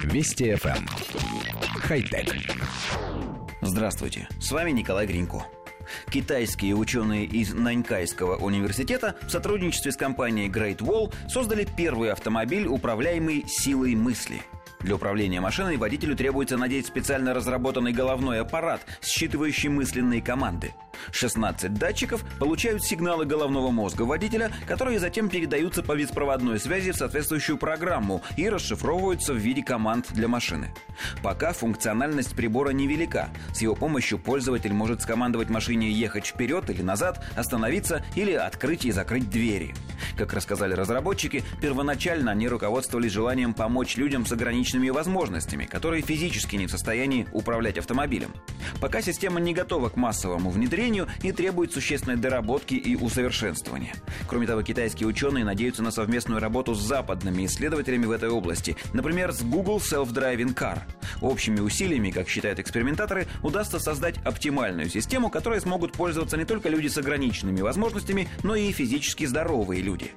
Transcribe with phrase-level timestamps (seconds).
[0.00, 0.76] Вести FM.
[0.76, 0.86] Эм.
[1.80, 2.34] Хай-тек.
[3.60, 5.46] Здравствуйте, с вами Николай Гринько.
[6.10, 13.44] Китайские ученые из Нанькайского университета в сотрудничестве с компанией Great Wall создали первый автомобиль, управляемый
[13.46, 14.42] силой мысли–
[14.82, 20.72] для управления машиной водителю требуется надеть специально разработанный головной аппарат, считывающий мысленные команды.
[21.10, 27.58] 16 датчиков получают сигналы головного мозга водителя, которые затем передаются по беспроводной связи в соответствующую
[27.58, 30.72] программу и расшифровываются в виде команд для машины.
[31.22, 33.30] Пока функциональность прибора невелика.
[33.54, 38.92] С его помощью пользователь может скомандовать машине ехать вперед или назад, остановиться или открыть и
[38.92, 39.74] закрыть двери.
[40.16, 46.66] Как рассказали разработчики, первоначально они руководствовались желанием помочь людям с ограниченными возможностями, которые физически не
[46.66, 48.32] в состоянии управлять автомобилем.
[48.80, 53.94] Пока система не готова к массовому внедрению и требует существенной доработки и усовершенствования.
[54.28, 59.32] Кроме того, китайские ученые надеются на совместную работу с западными исследователями в этой области, например,
[59.32, 60.80] с Google Self-Driving Car.
[61.20, 66.88] Общими усилиями, как считают экспериментаторы, удастся создать оптимальную систему, которой смогут пользоваться не только люди
[66.88, 70.12] с ограниченными возможностями, но и физически здоровые люди.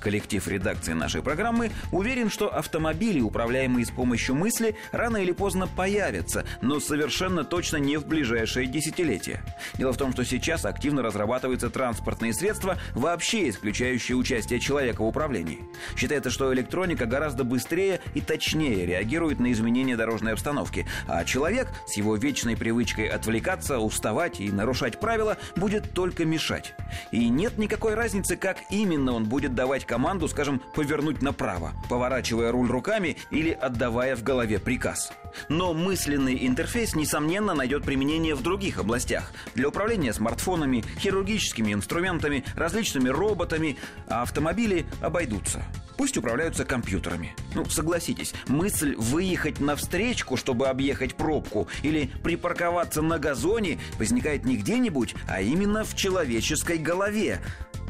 [0.00, 6.44] Коллектив редакции нашей программы уверен, что автомобили, управляемые с помощью мысли, рано или поздно появятся,
[6.62, 9.42] но совершенно точно не в ближайшее десятилетие.
[9.74, 15.60] Дело в том, что сейчас активно разрабатываются транспортные средства, вообще исключающие участие человека в управлении.
[15.96, 21.94] Считается, что электроника гораздо быстрее и точнее реагирует на изменения дорожной обстановки, а человек с
[21.98, 26.74] его вечной привычкой отвлекаться, уставать и нарушать правила будет только мешать.
[27.12, 32.68] И нет никакой разницы, как именно он будет давать команду, скажем, повернуть направо, поворачивая руль
[32.68, 35.12] руками или отдавая в голове приказ.
[35.48, 39.32] Но мысленный интерфейс, несомненно, найдет применение в других областях.
[39.56, 45.64] Для управления смартфонами, хирургическими инструментами, различными роботами, а автомобили обойдутся.
[45.96, 47.34] Пусть управляются компьютерами.
[47.56, 54.56] Ну, согласитесь, мысль выехать на встречку, чтобы объехать пробку, или припарковаться на газоне, возникает не
[54.56, 57.40] где-нибудь, а именно в человеческой голове.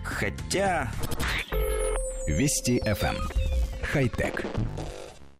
[0.02, 0.90] Хотя...
[2.26, 3.16] Вести FM.
[3.16, 3.28] Эм.
[3.82, 4.44] Хай-тек.